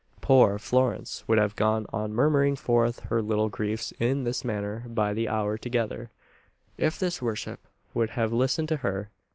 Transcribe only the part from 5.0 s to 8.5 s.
the hour together, if his worship would have